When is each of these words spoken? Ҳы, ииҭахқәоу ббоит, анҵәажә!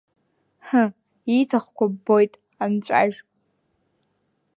Ҳы, 0.67 0.83
ииҭахқәоу 1.33 1.89
ббоит, 1.93 2.33
анҵәажә! 2.63 3.19